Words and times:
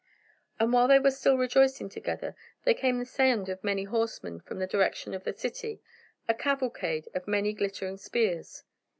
And, 0.59 0.73
while 0.73 0.87
they 0.87 0.97
were 0.97 1.11
still 1.11 1.37
rejoicing 1.37 1.87
together, 1.87 2.33
there 2.63 2.73
came 2.73 2.97
the 2.97 3.05
sound 3.05 3.49
of 3.49 3.63
many 3.63 3.83
horsemen 3.83 4.39
from 4.39 4.57
the 4.57 4.65
direction 4.65 5.13
of 5.13 5.25
the 5.25 5.33
city, 5.33 5.79
a 6.27 6.33
cavalcade 6.33 7.07
of 7.13 7.27
many 7.27 7.53
glittering 7.53 7.97
spears. 7.97 8.63